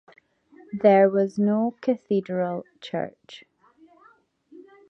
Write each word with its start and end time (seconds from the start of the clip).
There 0.73 1.11
was 1.11 1.37
no 1.37 1.75
cathedral 1.79 2.65
church. 2.79 3.43